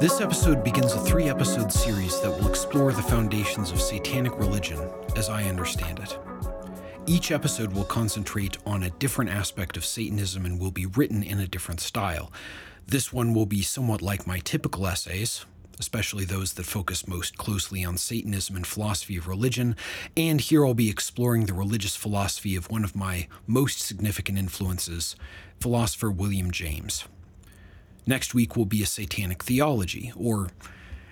[0.00, 4.80] This episode begins a three episode series that will explore the foundations of satanic religion
[5.14, 6.18] as I understand it.
[7.04, 11.38] Each episode will concentrate on a different aspect of Satanism and will be written in
[11.38, 12.32] a different style.
[12.86, 15.44] This one will be somewhat like my typical essays,
[15.78, 19.76] especially those that focus most closely on Satanism and philosophy of religion,
[20.16, 25.14] and here I'll be exploring the religious philosophy of one of my most significant influences,
[25.60, 27.04] philosopher William James.
[28.06, 30.48] Next week will be a satanic theology, or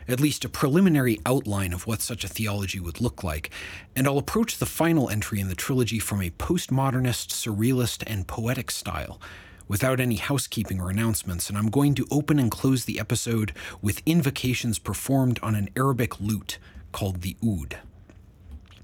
[0.09, 3.51] at least a preliminary outline of what such a theology would look like,
[3.95, 8.71] and I'll approach the final entry in the trilogy from a postmodernist, surrealist, and poetic
[8.71, 9.21] style,
[9.69, 13.53] without any housekeeping or announcements, and I'm going to open and close the episode
[13.83, 16.59] with invocations performed on an Arabic lute
[16.91, 17.77] called the oud.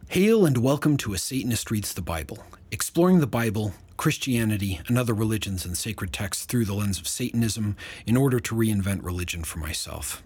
[0.08, 5.14] Hail and welcome to A Satanist Reads the Bible, exploring the Bible, Christianity, and other
[5.14, 9.58] religions and sacred texts through the lens of Satanism in order to reinvent religion for
[9.58, 10.22] myself.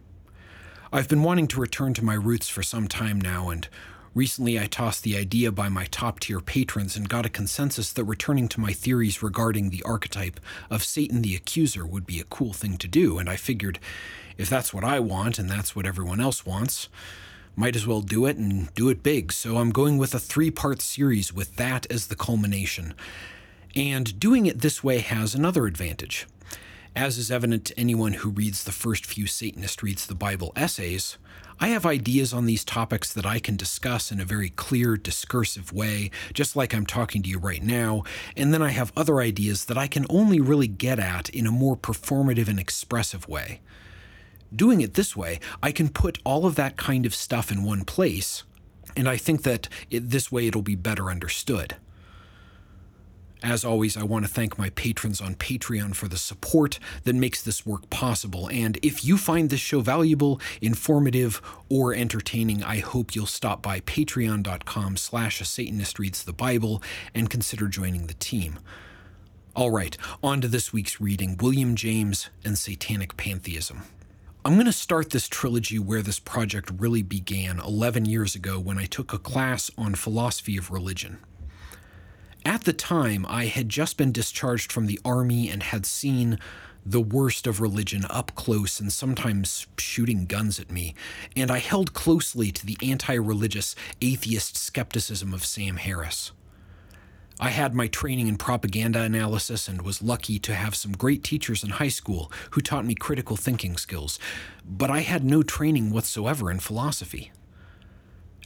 [0.93, 3.69] I've been wanting to return to my roots for some time now, and
[4.15, 8.05] recently I tossed the idea by my top tier patrons and got a consensus that
[8.05, 12.53] returning to my theories regarding the archetype of Satan the Accuser would be a cool
[12.53, 13.79] thing to do, and I figured
[14.39, 16.89] if that's what I want and that's what everyone else wants,
[17.55, 19.33] might as well do it and do it big.
[19.33, 22.95] So I'm going with a three part series with that as the culmination.
[23.77, 26.27] And doing it this way has another advantage.
[26.97, 31.17] As is evident to anyone who reads the first few Satanist Reads the Bible essays,
[31.61, 35.73] I have ideas on these topics that I can discuss in a very clear, discursive
[35.73, 38.05] way, just like I'm talking to you right now,
[38.37, 41.53] and then I have other ideas that I can only really get at in a
[41.53, 43.61] more performative and expressive way.
[44.55, 47.85] Doing it this way, I can put all of that kind of stuff in one
[47.85, 48.45] place,
[48.97, 51.77] and I think that it, this way it'll be better understood.
[53.43, 57.41] As always, I want to thank my patrons on Patreon for the support that makes
[57.41, 58.49] this work possible.
[58.51, 63.79] And if you find this show valuable, informative, or entertaining, I hope you'll stop by
[63.81, 66.83] patreon.com slash a Satanist reads the Bible
[67.15, 68.59] and consider joining the team.
[69.55, 73.83] All right, on to this week's reading William James and Satanic Pantheism.
[74.45, 78.79] I'm going to start this trilogy where this project really began 11 years ago when
[78.79, 81.19] I took a class on philosophy of religion.
[82.49, 86.39] At the time, I had just been discharged from the army and had seen
[86.83, 90.95] the worst of religion up close and sometimes shooting guns at me,
[91.37, 96.33] and I held closely to the anti religious atheist skepticism of Sam Harris.
[97.39, 101.63] I had my training in propaganda analysis and was lucky to have some great teachers
[101.63, 104.19] in high school who taught me critical thinking skills,
[104.65, 107.31] but I had no training whatsoever in philosophy.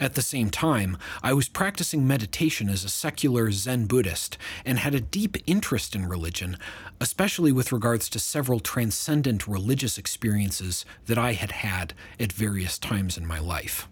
[0.00, 4.94] At the same time, I was practicing meditation as a secular Zen Buddhist and had
[4.94, 6.56] a deep interest in religion,
[7.00, 13.16] especially with regards to several transcendent religious experiences that I had had at various times
[13.16, 13.86] in my life.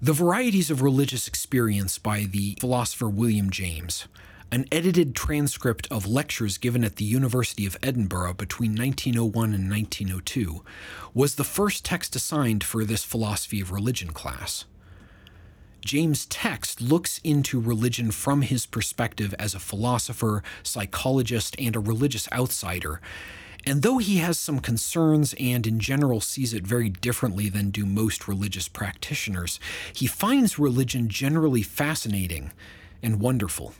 [0.00, 4.06] The Varieties of Religious Experience by the philosopher William James
[4.50, 10.64] an edited transcript of lectures given at the University of Edinburgh between 1901 and 1902,
[11.12, 14.64] was the first text assigned for this philosophy of religion class.
[15.84, 22.28] James' text looks into religion from his perspective as a philosopher, psychologist, and a religious
[22.32, 23.00] outsider.
[23.66, 27.84] And though he has some concerns and in general sees it very differently than do
[27.84, 29.60] most religious practitioners,
[29.92, 32.52] he finds religion generally fascinating
[33.02, 33.74] and wonderful.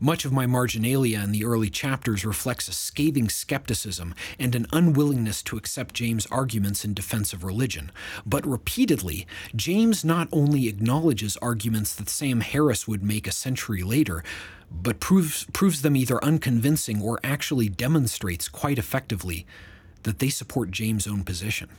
[0.00, 5.42] Much of my marginalia in the early chapters reflects a scathing skepticism and an unwillingness
[5.42, 7.92] to accept James' arguments in defense of religion.
[8.26, 14.24] But repeatedly, James not only acknowledges arguments that Sam Harris would make a century later,
[14.70, 19.46] but proves, proves them either unconvincing or actually demonstrates quite effectively
[20.02, 21.70] that they support James' own position.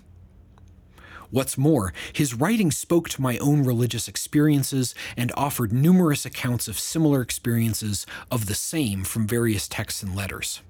[1.31, 6.79] What's more, his writing spoke to my own religious experiences and offered numerous accounts of
[6.79, 10.61] similar experiences of the same from various texts and letters.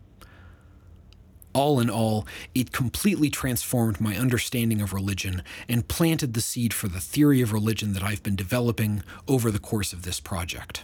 [1.54, 6.90] All in all, it completely transformed my understanding of religion and planted the seed for
[6.90, 10.84] the theory of religion that I've been developing over the course of this project.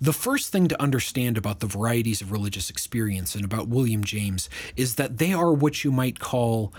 [0.00, 4.48] The first thing to understand about the varieties of religious experience and about William James
[4.76, 6.72] is that they are what you might call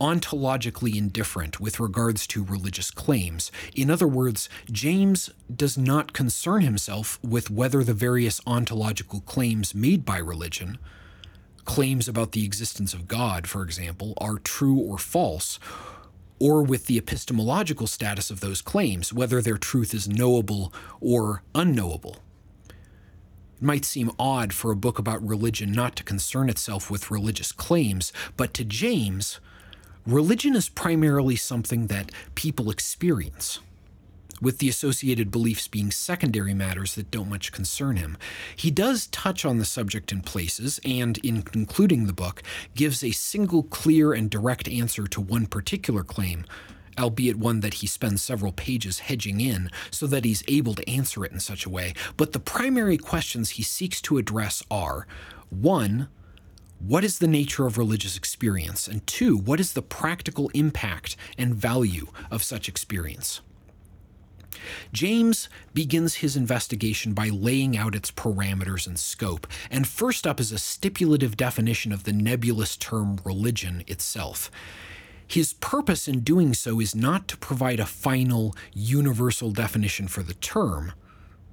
[0.00, 3.50] ontologically indifferent with regards to religious claims.
[3.74, 10.04] In other words, James does not concern himself with whether the various ontological claims made
[10.04, 10.78] by religion,
[11.64, 15.58] claims about the existence of God, for example, are true or false,
[16.38, 22.18] or with the epistemological status of those claims, whether their truth is knowable or unknowable.
[23.56, 27.50] It might seem odd for a book about religion not to concern itself with religious
[27.50, 29.40] claims, but to James,
[30.06, 33.60] religion is primarily something that people experience,
[34.40, 38.16] with the associated beliefs being secondary matters that don't much concern him.
[38.54, 42.42] He does touch on the subject in places, and in concluding the book,
[42.74, 46.44] gives a single clear and direct answer to one particular claim,
[46.98, 51.24] albeit one that he spends several pages hedging in so that he's able to answer
[51.24, 51.94] it in such a way.
[52.16, 55.06] But the primary questions he seeks to address are
[55.50, 56.08] one,
[56.78, 58.86] what is the nature of religious experience?
[58.86, 63.40] And two, what is the practical impact and value of such experience?
[64.92, 70.52] James begins his investigation by laying out its parameters and scope, and first up is
[70.52, 74.50] a stipulative definition of the nebulous term religion itself.
[75.26, 80.34] His purpose in doing so is not to provide a final, universal definition for the
[80.34, 80.92] term.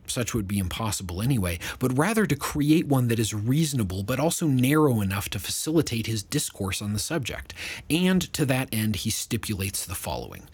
[0.08, 4.48] Such would be impossible anyway, but rather to create one that is reasonable but also
[4.48, 7.54] narrow enough to facilitate his discourse on the subject.
[7.90, 10.48] And to that end, he stipulates the following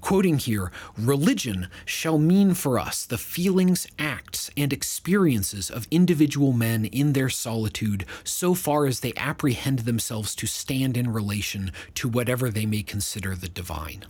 [0.00, 6.84] Quoting here, religion shall mean for us the feelings, acts, and experiences of individual men
[6.84, 12.50] in their solitude, so far as they apprehend themselves to stand in relation to whatever
[12.50, 14.04] they may consider the divine.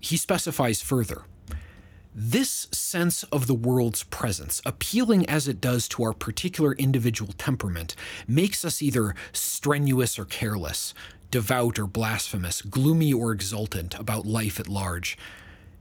[0.00, 1.22] He specifies further
[2.14, 7.94] this sense of the world's presence, appealing as it does to our particular individual temperament,
[8.28, 10.92] makes us either strenuous or careless,
[11.30, 15.16] devout or blasphemous, gloomy or exultant about life at large.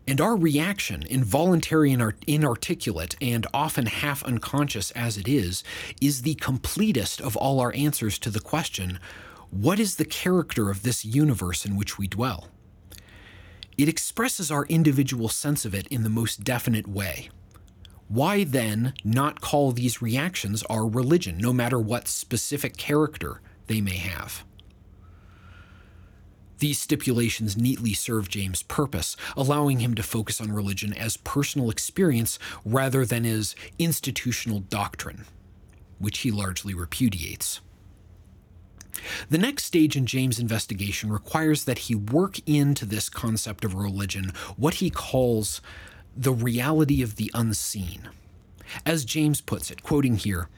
[0.08, 5.64] And our reaction, involuntary and inarticulate, and often half unconscious as it is,
[6.00, 9.00] is the completest of all our answers to the question
[9.52, 12.48] what is the character of this universe in which we dwell?
[13.82, 17.30] It expresses our individual sense of it in the most definite way.
[18.10, 23.98] Why then not call these reactions our religion, no matter what specific character they may
[23.98, 24.46] have?
[26.60, 32.38] These stipulations neatly serve James' purpose, allowing him to focus on religion as personal experience
[32.64, 35.26] rather than as institutional doctrine,
[35.98, 37.62] which he largely repudiates.
[39.30, 44.32] The next stage in James' investigation requires that he work into this concept of religion
[44.58, 45.62] what he calls
[46.16, 48.10] the reality of the unseen.
[48.86, 50.50] As James puts it, quoting here,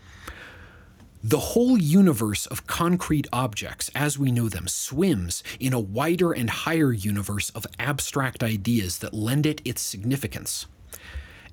[1.25, 6.49] the whole universe of concrete objects, as we know them, swims in a wider and
[6.49, 10.65] higher universe of abstract ideas that lend it its significance.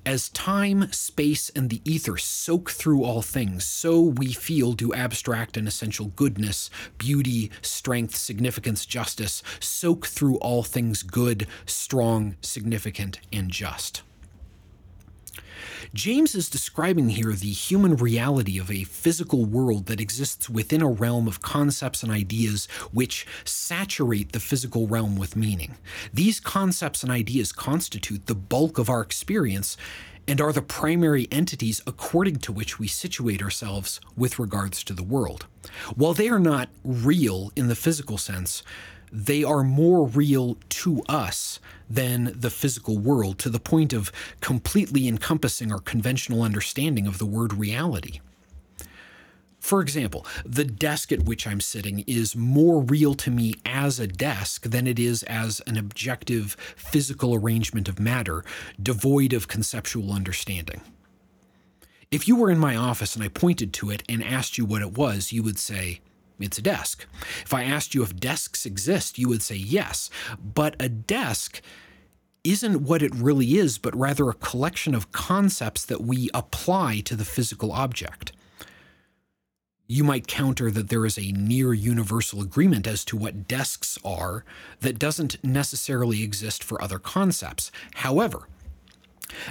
[0.03, 5.57] As time, space, and the ether soak through all things, so we feel do abstract
[5.57, 13.51] and essential goodness, beauty, strength, significance, justice soak through all things good, strong, significant, and
[13.51, 14.01] just.
[15.93, 20.87] James is describing here the human reality of a physical world that exists within a
[20.87, 25.75] realm of concepts and ideas which saturate the physical realm with meaning.
[26.13, 29.77] These concepts and ideas constitute the bulk of our experience
[30.27, 35.03] and are the primary entities according to which we situate ourselves with regards to the
[35.03, 35.45] world.
[35.95, 38.63] While they are not real in the physical sense,
[39.11, 41.59] they are more real to us
[41.89, 47.25] than the physical world to the point of completely encompassing our conventional understanding of the
[47.25, 48.19] word reality.
[49.59, 54.07] For example, the desk at which I'm sitting is more real to me as a
[54.07, 58.43] desk than it is as an objective physical arrangement of matter,
[58.81, 60.81] devoid of conceptual understanding.
[62.09, 64.81] If you were in my office and I pointed to it and asked you what
[64.81, 66.01] it was, you would say,
[66.43, 67.05] it's a desk.
[67.43, 70.09] If I asked you if desks exist, you would say yes.
[70.41, 71.61] But a desk
[72.43, 77.15] isn't what it really is, but rather a collection of concepts that we apply to
[77.15, 78.31] the physical object.
[79.87, 84.45] You might counter that there is a near universal agreement as to what desks are
[84.79, 87.71] that doesn't necessarily exist for other concepts.
[87.95, 88.47] However,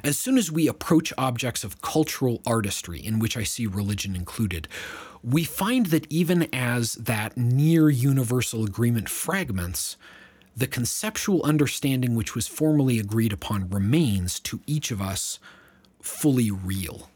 [0.04, 4.68] as soon as we approach objects of cultural artistry, in which I see religion included,
[5.22, 9.96] we find that even as that near universal agreement fragments,
[10.56, 15.38] the conceptual understanding which was formally agreed upon remains to each of us
[16.02, 17.10] fully real.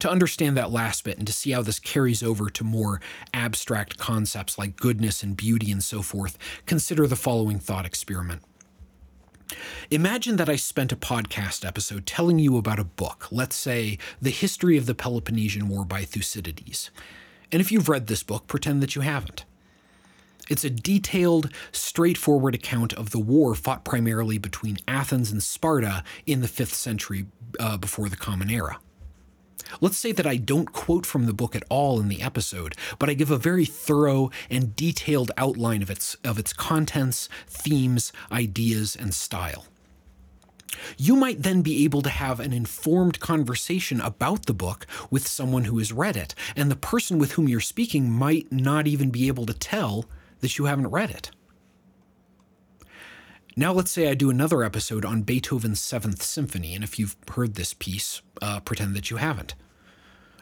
[0.00, 3.00] To understand that last bit and to see how this carries over to more
[3.32, 8.42] abstract concepts like goodness and beauty and so forth, consider the following thought experiment.
[9.90, 14.30] Imagine that I spent a podcast episode telling you about a book, let's say The
[14.30, 16.90] History of the Peloponnesian War by Thucydides.
[17.52, 19.44] And if you've read this book, pretend that you haven't.
[20.48, 26.40] It's a detailed, straightforward account of the war fought primarily between Athens and Sparta in
[26.40, 27.26] the 5th century
[27.58, 28.78] uh, before the Common Era.
[29.80, 33.08] Let's say that I don't quote from the book at all in the episode, but
[33.08, 38.96] I give a very thorough and detailed outline of its, of its contents, themes, ideas,
[38.96, 39.66] and style.
[40.96, 45.64] You might then be able to have an informed conversation about the book with someone
[45.64, 49.28] who has read it, and the person with whom you're speaking might not even be
[49.28, 50.06] able to tell
[50.40, 51.30] that you haven't read it.
[53.56, 57.54] Now, let's say I do another episode on Beethoven's Seventh Symphony, and if you've heard
[57.54, 59.54] this piece, uh, pretend that you haven't.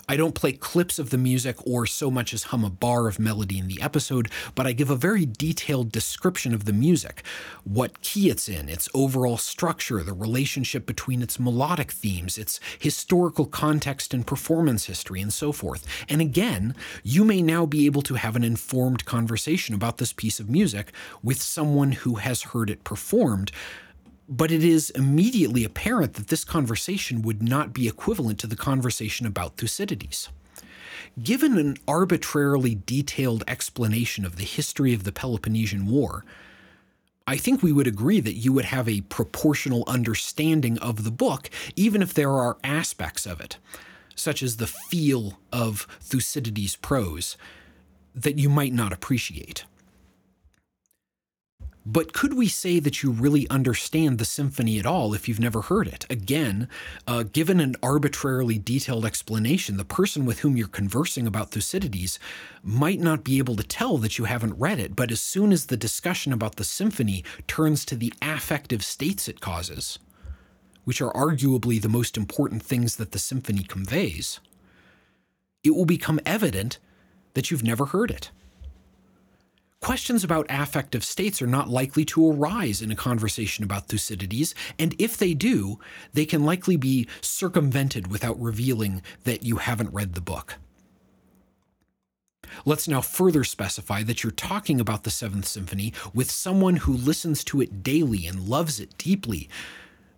[0.09, 3.19] I don't play clips of the music or so much as hum a bar of
[3.19, 7.23] melody in the episode, but I give a very detailed description of the music
[7.65, 13.47] what key it's in, its overall structure, the relationship between its melodic themes, its historical
[13.47, 15.87] context and performance history, and so forth.
[16.09, 20.41] And again, you may now be able to have an informed conversation about this piece
[20.41, 20.93] of music
[21.23, 23.53] with someone who has heard it performed
[24.29, 29.27] but it is immediately apparent that this conversation would not be equivalent to the conversation
[29.27, 30.29] about Thucydides.
[31.23, 36.25] Given an arbitrarily detailed explanation of the history of the Peloponnesian War,
[37.27, 41.51] I think we would agree that you would have a proportional understanding of the book,
[41.77, 43.59] even if there are aspects of it,
[44.15, 47.37] such as the feel of Thucydides' prose,
[48.15, 49.65] that you might not appreciate.
[51.85, 55.63] But could we say that you really understand the symphony at all if you've never
[55.63, 56.07] heard it?
[56.09, 56.69] Again,
[57.09, 62.21] uh, given an arbitrarily detailed explanation, the person with whom you're conversing about Thucydides
[62.63, 65.67] might not be able to tell that you haven't read it, but as soon as
[65.67, 69.99] the discussion about the symphony turns to the affective states it causes,
[70.85, 74.39] which are arguably the most important things that the symphony conveys,
[75.65, 76.79] it will become evident
[77.35, 78.31] that you've never heard it.
[79.83, 84.95] Questions about affective states are not likely to arise in a conversation about Thucydides, and
[84.97, 85.81] if they do,
[86.13, 90.55] they can likely be circumvented without revealing that you haven't read the book.
[92.65, 97.43] Let's now further specify that you're talking about the Seventh Symphony with someone who listens
[97.45, 99.49] to it daily and loves it deeply,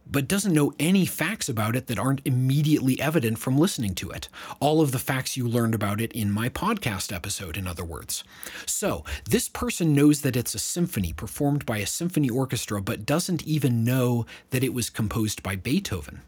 [0.07, 4.29] but doesn't know any facts about it that aren't immediately evident from listening to it.
[4.61, 8.25] All of the facts you learned about it in my podcast episode, in other words.
[8.67, 13.43] So, this person knows that it's a symphony performed by a symphony orchestra, but doesn't
[13.45, 16.23] even know that it was composed by Beethoven.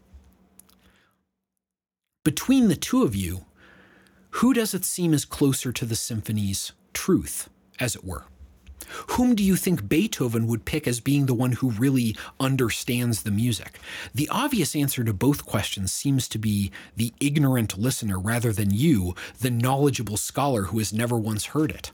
[2.23, 3.45] Between the two of you,
[4.31, 8.25] who does it seem is closer to the symphony's truth, as it were?
[9.09, 13.31] Whom do you think Beethoven would pick as being the one who really understands the
[13.31, 13.79] music?
[14.13, 19.15] The obvious answer to both questions seems to be the ignorant listener rather than you,
[19.39, 21.91] the knowledgeable scholar who has never once heard it.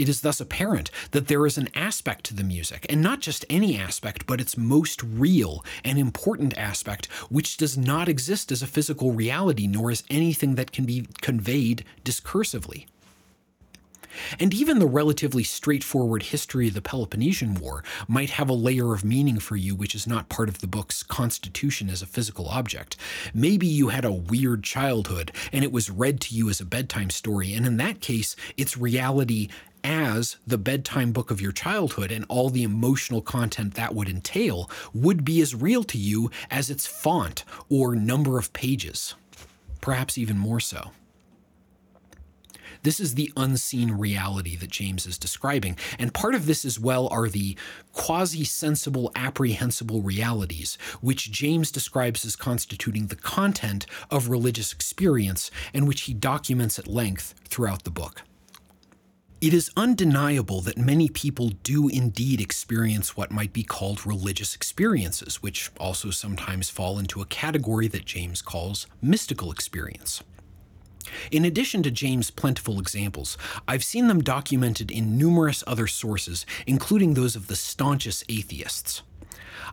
[0.00, 3.44] It is thus apparent that there is an aspect to the music, and not just
[3.50, 8.66] any aspect, but its most real and important aspect, which does not exist as a
[8.66, 12.86] physical reality, nor as anything that can be conveyed discursively.
[14.38, 19.04] And even the relatively straightforward history of the Peloponnesian War might have a layer of
[19.04, 22.96] meaning for you which is not part of the book's constitution as a physical object.
[23.34, 27.10] Maybe you had a weird childhood and it was read to you as a bedtime
[27.10, 29.48] story, and in that case, its reality
[29.82, 34.70] as the bedtime book of your childhood and all the emotional content that would entail
[34.92, 39.14] would be as real to you as its font or number of pages,
[39.80, 40.90] perhaps even more so.
[42.82, 45.76] This is the unseen reality that James is describing.
[45.98, 47.56] And part of this as well are the
[47.92, 55.86] quasi sensible, apprehensible realities, which James describes as constituting the content of religious experience and
[55.86, 58.22] which he documents at length throughout the book.
[59.40, 65.42] It is undeniable that many people do indeed experience what might be called religious experiences,
[65.42, 70.22] which also sometimes fall into a category that James calls mystical experience.
[71.30, 77.14] In addition to James' plentiful examples, I've seen them documented in numerous other sources, including
[77.14, 79.02] those of the staunchest atheists.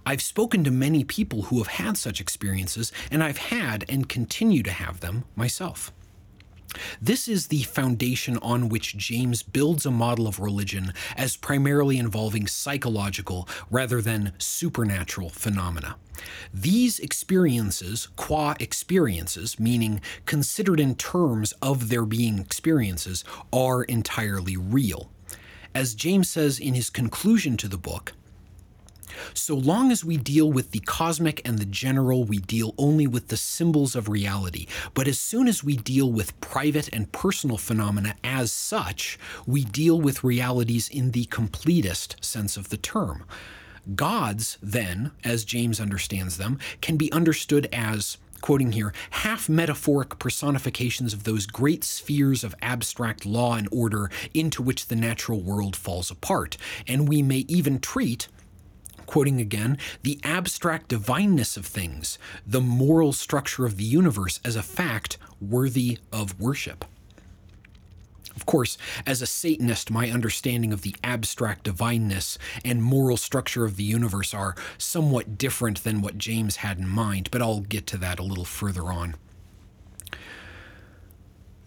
[0.06, 4.64] I've spoken to many people who have had such experiences, and I've had and continue
[4.64, 5.92] to have them myself.
[7.02, 12.48] This is the foundation on which James builds a model of religion as primarily involving
[12.48, 15.96] psychological rather than supernatural phenomena.
[16.54, 25.10] These experiences, qua experiences, meaning considered in terms of their being experiences, are entirely real.
[25.74, 28.14] As James says in his conclusion to the book,
[29.34, 33.30] So long as we deal with the cosmic and the general, we deal only with
[33.30, 34.68] the symbols of reality.
[34.94, 40.00] But as soon as we deal with private and personal phenomena as such, we deal
[40.00, 43.26] with realities in the completest sense of the term.
[43.96, 51.14] Gods, then, as James understands them, can be understood as quoting here, half metaphoric personifications
[51.14, 56.12] of those great spheres of abstract law and order into which the natural world falls
[56.12, 56.58] apart.
[56.88, 58.28] And we may even treat,
[59.08, 64.62] quoting again, the abstract divineness of things, the moral structure of the universe as a
[64.62, 66.86] fact worthy of worship.
[68.36, 73.78] Of course, as a Satanist, my understanding of the abstract divineness and moral structure of
[73.78, 77.98] the universe are somewhat different than what James had in mind, but I'll get to
[77.98, 79.16] that a little further on.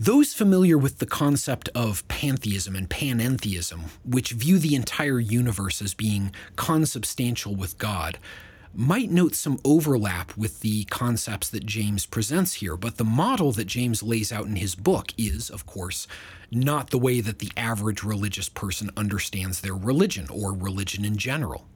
[0.02, 5.92] Those familiar with the concept of pantheism and panentheism, which view the entire universe as
[5.92, 8.16] being consubstantial with God,
[8.72, 13.66] might note some overlap with the concepts that James presents here, but the model that
[13.66, 16.06] James lays out in his book is, of course,
[16.50, 21.66] not the way that the average religious person understands their religion or religion in general.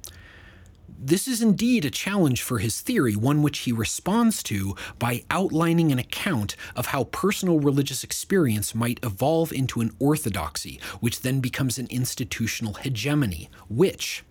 [0.89, 5.93] This is indeed a challenge for his theory, one which he responds to by outlining
[5.93, 11.79] an account of how personal religious experience might evolve into an orthodoxy, which then becomes
[11.79, 14.25] an institutional hegemony, which,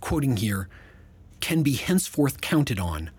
[0.00, 0.68] quoting here,
[1.40, 3.10] can be henceforth counted on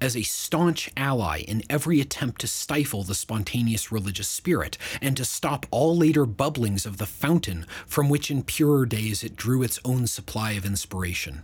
[0.00, 5.24] as a staunch ally in every attempt to stifle the spontaneous religious spirit and to
[5.24, 9.78] stop all later bubblings of the fountain from which in purer days it drew its
[9.84, 11.42] own supply of inspiration.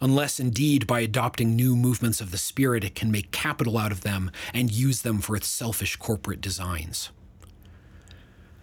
[0.00, 4.00] Unless indeed by adopting new movements of the spirit it can make capital out of
[4.00, 7.10] them and use them for its selfish corporate designs.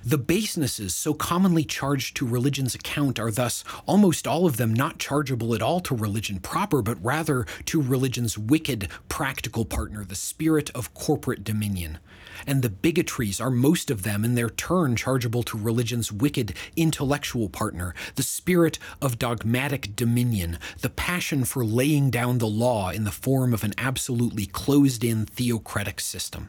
[0.07, 4.99] The basenesses so commonly charged to religion's account are thus almost all of them not
[4.99, 10.69] chargeable at all to religion proper, but rather to religion's wicked practical partner, the spirit
[10.69, 11.97] of corporate dominion.
[12.45, 17.49] And the bigotries are most of them in their turn chargeable to religion's wicked intellectual
[17.49, 23.11] partner, the spirit of dogmatic dominion, the passion for laying down the law in the
[23.11, 26.47] form of an absolutely closed in theocratic system.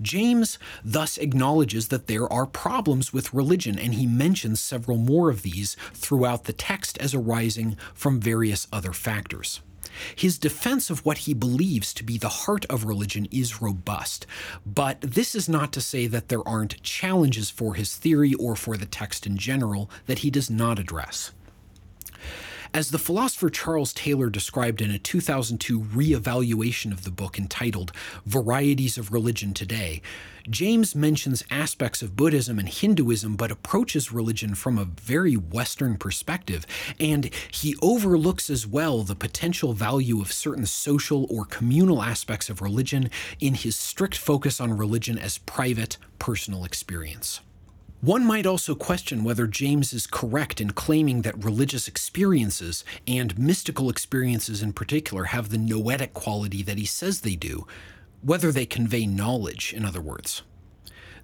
[0.00, 5.42] James thus acknowledges that there are problems with religion, and he mentions several more of
[5.42, 9.60] these throughout the text as arising from various other factors.
[10.14, 14.26] His defense of what he believes to be the heart of religion is robust,
[14.64, 18.76] but this is not to say that there aren't challenges for his theory or for
[18.76, 21.32] the text in general that he does not address.
[22.72, 27.90] As the philosopher Charles Taylor described in a 2002 reevaluation of the book entitled
[28.24, 30.00] Varieties of Religion Today,
[30.48, 36.64] James mentions aspects of Buddhism and Hinduism but approaches religion from a very Western perspective,
[37.00, 42.62] and he overlooks as well the potential value of certain social or communal aspects of
[42.62, 47.40] religion in his strict focus on religion as private, personal experience.
[48.00, 53.90] One might also question whether James is correct in claiming that religious experiences, and mystical
[53.90, 57.66] experiences in particular, have the noetic quality that he says they do,
[58.22, 60.42] whether they convey knowledge, in other words.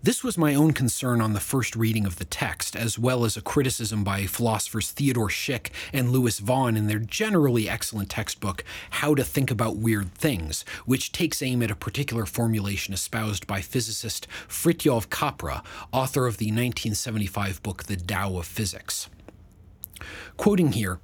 [0.07, 3.37] This was my own concern on the first reading of the text, as well as
[3.37, 9.17] a criticism by philosophers Theodore Schick and Lewis Vaughn in their generally excellent textbook, How
[9.17, 14.29] to Think About Weird Things, which takes aim at a particular formulation espoused by physicist
[14.47, 19.11] Fritjof Capra, author of the 1975 book The Tao of Physics.
[20.37, 21.01] Quoting here,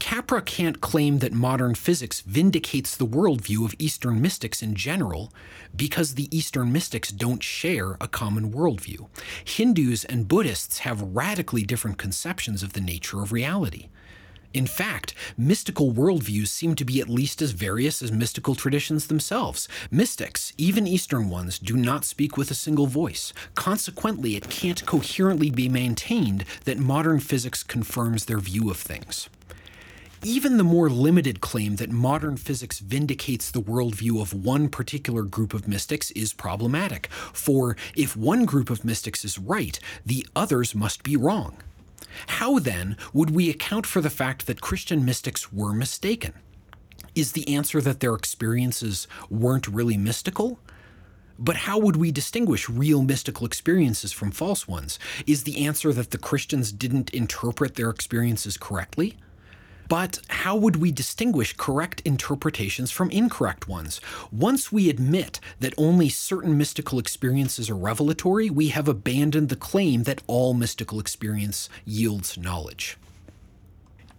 [0.00, 5.32] Capra can't claim that modern physics vindicates the worldview of Eastern mystics in general
[5.76, 9.08] because the Eastern mystics don't share a common worldview.
[9.44, 13.88] Hindus and Buddhists have radically different conceptions of the nature of reality.
[14.52, 19.68] In fact, mystical worldviews seem to be at least as various as mystical traditions themselves.
[19.92, 23.32] Mystics, even Eastern ones, do not speak with a single voice.
[23.54, 29.28] Consequently, it can't coherently be maintained that modern physics confirms their view of things.
[30.22, 35.54] Even the more limited claim that modern physics vindicates the worldview of one particular group
[35.54, 41.02] of mystics is problematic, for if one group of mystics is right, the others must
[41.02, 41.56] be wrong.
[42.26, 46.34] How then would we account for the fact that Christian mystics were mistaken?
[47.14, 50.58] Is the answer that their experiences weren't really mystical?
[51.38, 54.98] But how would we distinguish real mystical experiences from false ones?
[55.26, 59.16] Is the answer that the Christians didn't interpret their experiences correctly?
[59.90, 64.00] But how would we distinguish correct interpretations from incorrect ones?
[64.30, 70.04] Once we admit that only certain mystical experiences are revelatory, we have abandoned the claim
[70.04, 72.98] that all mystical experience yields knowledge.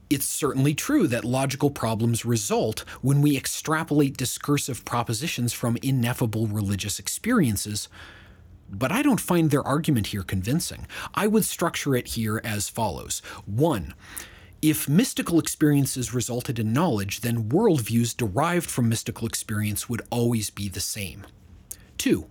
[0.10, 7.00] It's certainly true that logical problems result when we extrapolate discursive propositions from ineffable religious
[7.00, 7.88] experiences,
[8.70, 10.86] but I don't find their argument here convincing.
[11.16, 13.94] I would structure it here as follows 1.
[14.62, 20.70] If mystical experiences resulted in knowledge, then worldviews derived from mystical experience would always be
[20.70, 21.26] the same.
[21.98, 22.28] 2.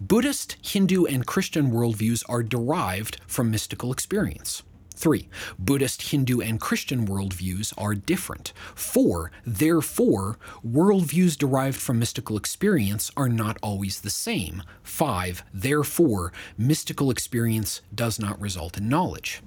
[0.00, 4.64] Buddhist, Hindu, and Christian worldviews are derived from mystical experience.
[4.96, 5.28] 3.
[5.60, 8.52] Buddhist, Hindu, and Christian worldviews are different.
[8.74, 9.30] 4.
[9.46, 14.64] Therefore, worldviews derived from mystical experience are not always the same.
[14.82, 15.44] 5.
[15.54, 19.40] Therefore, mystical experience does not result in knowledge.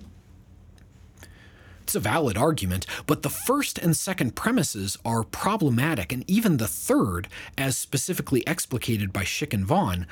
[1.96, 6.68] It's a valid argument, but the first and second premises are problematic, and even the
[6.68, 10.06] third, as specifically explicated by Schick and Vaughn,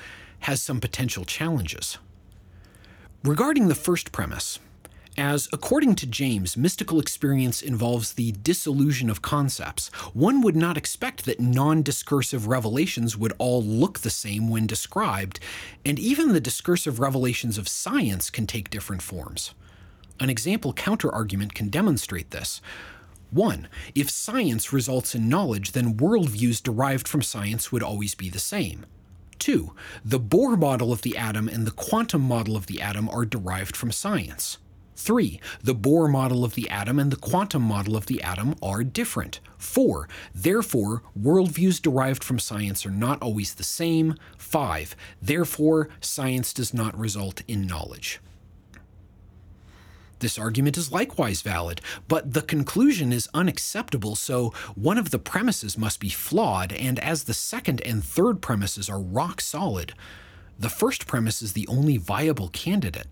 [0.48, 1.98] has some potential challenges.
[3.22, 4.60] Regarding the first premise,
[5.18, 11.26] as according to James, mystical experience involves the dissolution of concepts, one would not expect
[11.26, 15.42] that non discursive revelations would all look the same when described,
[15.84, 19.54] and even the discursive revelations of science can take different forms.
[20.20, 22.62] An example counterargument can demonstrate this.
[23.32, 23.68] 1.
[23.96, 28.86] If science results in knowledge, then worldviews derived from science would always be the same.
[29.40, 29.74] 2.
[30.06, 33.76] The Bohr model of the atom and the quantum model of the atom are derived
[33.76, 34.60] from science.
[34.96, 35.42] 3.
[35.64, 39.40] The Bohr model of the atom and the quantum model of the atom are different.
[39.58, 40.08] 4.
[40.36, 44.16] Therefore, worldviews derived from science are not always the same.
[44.38, 44.96] 5.
[45.22, 48.20] Therefore, science does not result in knowledge.
[50.24, 55.78] This argument is likewise valid, but the conclusion is unacceptable, so one of the premises
[55.78, 59.94] must be flawed, and as the second and third premises are rock solid,
[60.58, 63.10] the first premise is the only viable candidate.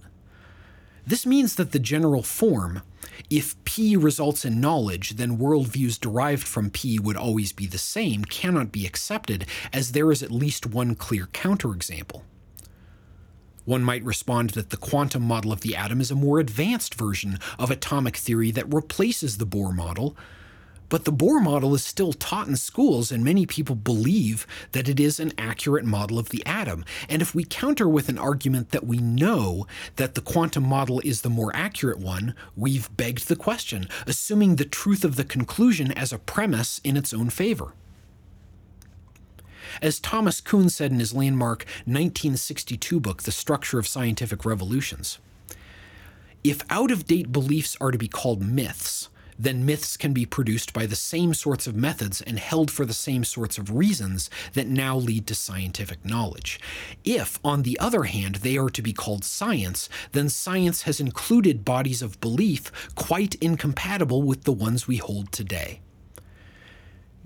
[1.06, 2.82] This means that the general form,
[3.30, 8.24] if P results in knowledge, then worldviews derived from P would always be the same,
[8.24, 12.22] cannot be accepted, as there is at least one clear counterexample.
[13.66, 17.38] One might respond that the quantum model of the atom is a more advanced version
[17.60, 20.18] of atomic theory that replaces the Bohr model,
[20.92, 25.00] but the Bohr model is still taught in schools, and many people believe that it
[25.00, 26.84] is an accurate model of the atom.
[27.08, 31.22] And if we counter with an argument that we know that the quantum model is
[31.22, 36.12] the more accurate one, we've begged the question, assuming the truth of the conclusion as
[36.12, 37.74] a premise in its own favor.
[39.82, 45.20] As Thomas Kuhn said in his landmark 1962 book, The Structure of Scientific Revolutions,
[46.44, 50.72] if out of date beliefs are to be called myths, then myths can be produced
[50.72, 54.68] by the same sorts of methods and held for the same sorts of reasons that
[54.68, 56.60] now lead to scientific knowledge.
[57.04, 61.66] If, on the other hand, they are to be called science, then science has included
[61.66, 65.82] bodies of belief quite incompatible with the ones we hold today.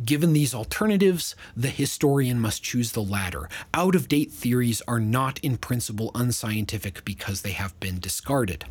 [0.04, 3.48] Given these alternatives, the historian must choose the latter.
[3.74, 8.66] Out of date theories are not in principle unscientific because they have been discarded.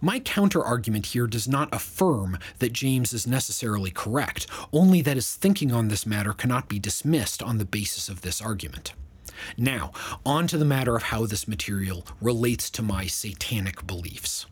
[0.00, 5.72] My counterargument here does not affirm that James is necessarily correct, only that his thinking
[5.72, 8.94] on this matter cannot be dismissed on the basis of this argument.
[9.56, 9.92] Now,
[10.26, 14.46] on to the matter of how this material relates to my satanic beliefs.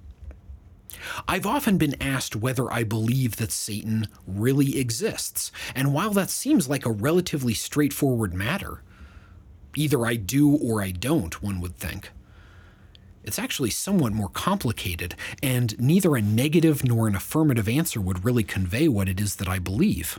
[1.26, 6.68] I've often been asked whether I believe that Satan really exists, and while that seems
[6.68, 8.82] like a relatively straightforward matter,
[9.76, 12.10] either I do or I don't, one would think.
[13.22, 18.44] It's actually somewhat more complicated, and neither a negative nor an affirmative answer would really
[18.44, 20.18] convey what it is that I believe.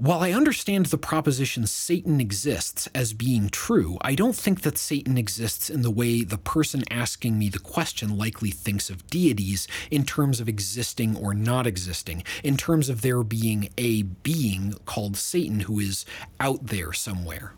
[0.00, 5.18] While I understand the proposition Satan exists as being true, I don't think that Satan
[5.18, 10.04] exists in the way the person asking me the question likely thinks of deities in
[10.04, 15.60] terms of existing or not existing, in terms of there being a being called Satan
[15.60, 16.04] who is
[16.38, 17.54] out there somewhere.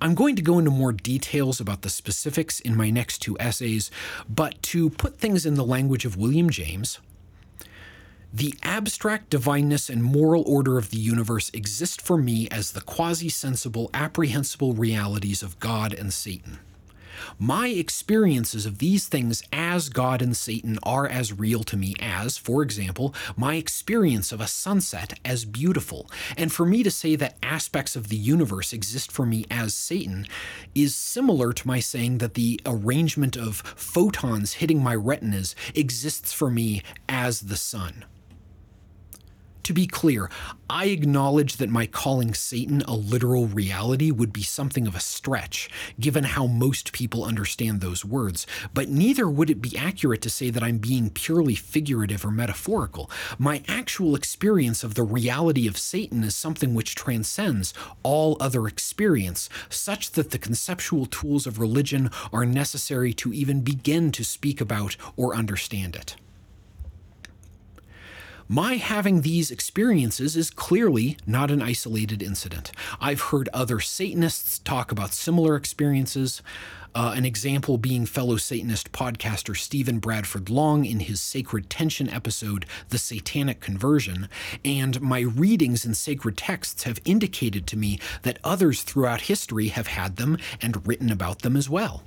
[0.00, 3.90] I'm going to go into more details about the specifics in my next two essays,
[4.26, 6.98] but to put things in the language of William James,
[8.34, 13.28] the abstract divineness and moral order of the universe exist for me as the quasi
[13.28, 16.58] sensible, apprehensible realities of God and Satan.
[17.38, 22.36] My experiences of these things as God and Satan are as real to me as,
[22.36, 26.10] for example, my experience of a sunset as beautiful.
[26.36, 30.26] And for me to say that aspects of the universe exist for me as Satan
[30.74, 36.50] is similar to my saying that the arrangement of photons hitting my retinas exists for
[36.50, 38.04] me as the sun.
[39.64, 40.30] To be clear,
[40.68, 45.70] I acknowledge that my calling Satan a literal reality would be something of a stretch,
[45.98, 50.50] given how most people understand those words, but neither would it be accurate to say
[50.50, 53.10] that I'm being purely figurative or metaphorical.
[53.38, 57.72] My actual experience of the reality of Satan is something which transcends
[58.02, 64.12] all other experience, such that the conceptual tools of religion are necessary to even begin
[64.12, 66.16] to speak about or understand it.
[68.48, 72.72] My having these experiences is clearly not an isolated incident.
[73.00, 76.42] I've heard other Satanists talk about similar experiences.
[76.94, 82.66] Uh, an example being fellow Satanist podcaster Stephen Bradford Long in his Sacred Tension episode,
[82.90, 84.28] The Satanic Conversion,
[84.62, 89.86] and my readings in sacred texts have indicated to me that others throughout history have
[89.86, 92.02] had them and written about them as well.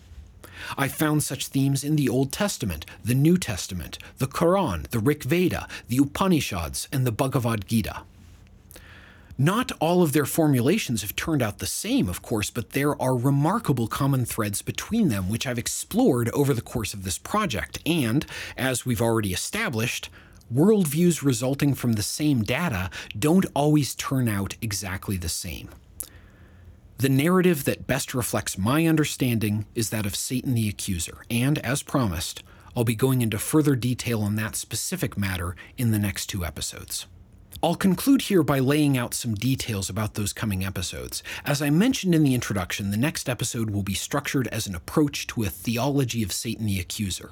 [0.78, 5.24] I found such themes in the Old Testament, the New Testament, the Quran, the Rig
[5.24, 8.02] Veda, the Upanishads, and the Bhagavad Gita.
[9.40, 13.16] Not all of their formulations have turned out the same, of course, but there are
[13.16, 17.78] remarkable common threads between them, which I've explored over the course of this project.
[17.86, 18.26] And,
[18.58, 20.10] as we've already established,
[20.52, 25.70] worldviews resulting from the same data don't always turn out exactly the same.
[27.00, 31.84] The narrative that best reflects my understanding is that of Satan the Accuser, and as
[31.84, 32.42] promised,
[32.76, 37.06] I'll be going into further detail on that specific matter in the next two episodes.
[37.62, 41.22] I'll conclude here by laying out some details about those coming episodes.
[41.46, 45.28] As I mentioned in the introduction, the next episode will be structured as an approach
[45.28, 47.30] to a theology of Satan the Accuser.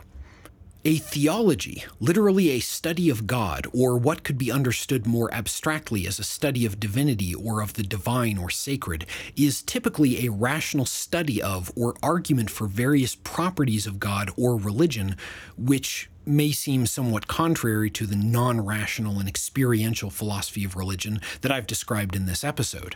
[0.87, 6.19] A theology, literally a study of God, or what could be understood more abstractly as
[6.19, 11.41] a study of divinity or of the divine or sacred, is typically a rational study
[11.41, 15.17] of or argument for various properties of God or religion,
[15.57, 21.51] which may seem somewhat contrary to the non rational and experiential philosophy of religion that
[21.51, 22.95] I've described in this episode.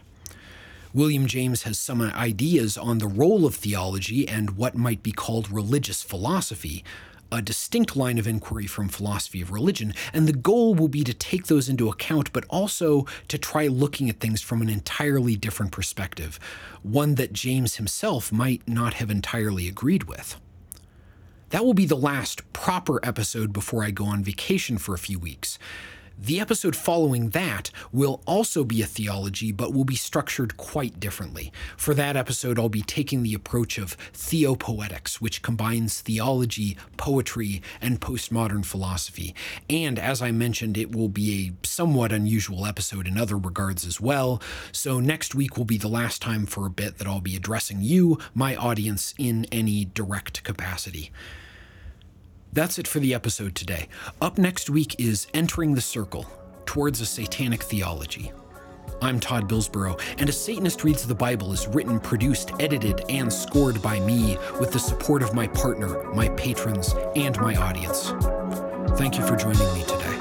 [0.93, 5.51] William James has some ideas on the role of theology and what might be called
[5.51, 6.83] religious philosophy,
[7.31, 11.13] a distinct line of inquiry from philosophy of religion, and the goal will be to
[11.13, 15.71] take those into account, but also to try looking at things from an entirely different
[15.71, 16.39] perspective,
[16.83, 20.39] one that James himself might not have entirely agreed with.
[21.49, 25.17] That will be the last proper episode before I go on vacation for a few
[25.17, 25.57] weeks.
[26.21, 31.53] The episode following that will also be a theology, but will be structured quite differently.
[31.77, 38.01] For that episode, I'll be taking the approach of theopoetics, which combines theology, poetry, and
[38.01, 39.33] postmodern philosophy.
[39.69, 44.01] And as I mentioned, it will be a somewhat unusual episode in other regards as
[44.01, 44.41] well.
[44.73, 47.81] So next week will be the last time for a bit that I'll be addressing
[47.81, 51.13] you, my audience, in any direct capacity.
[52.51, 53.87] That's it for the episode today.
[54.21, 56.25] Up next week is Entering the Circle
[56.65, 58.31] Towards a Satanic Theology.
[59.01, 63.81] I'm Todd Billsborough, and A Satanist Reads the Bible is written, produced, edited, and scored
[63.81, 68.13] by me with the support of my partner, my patrons, and my audience.
[68.97, 70.18] Thank you for joining me today.